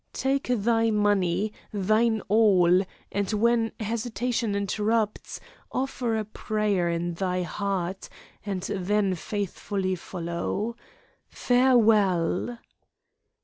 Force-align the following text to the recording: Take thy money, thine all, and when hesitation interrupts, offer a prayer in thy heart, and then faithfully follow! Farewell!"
Take 0.13 0.47
thy 0.47 0.89
money, 0.89 1.53
thine 1.71 2.21
all, 2.21 2.83
and 3.11 3.31
when 3.33 3.71
hesitation 3.79 4.55
interrupts, 4.55 5.39
offer 5.71 6.17
a 6.17 6.25
prayer 6.25 6.89
in 6.89 7.13
thy 7.13 7.43
heart, 7.43 8.09
and 8.43 8.63
then 8.63 9.13
faithfully 9.13 9.93
follow! 9.93 10.75
Farewell!" 11.29 12.57